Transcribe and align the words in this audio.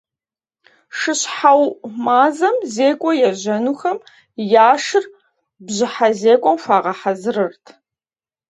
ШыщхьэуӀу 0.97 1.75
мазэм 2.03 2.57
зекӀуэ 2.73 3.13
ежьэнухэм 3.27 3.97
я 4.65 4.69
шыр 4.83 5.05
бжьыхьэ 5.65 6.09
зекӀуэм 6.19 6.57
хуагъэхьэзырырт. 6.63 7.65